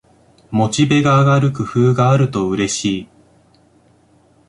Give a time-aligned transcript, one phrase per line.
[0.49, 3.07] モチベが上がる工夫があるとうれしい